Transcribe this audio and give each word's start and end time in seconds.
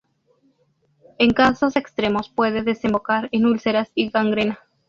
En 1.19 1.29
casos 1.31 1.75
extremos 1.75 2.27
puede 2.29 2.63
desembocar 2.63 3.29
en 3.31 3.45
úlceras 3.45 3.91
y 3.93 4.09
gangrena. 4.09 4.59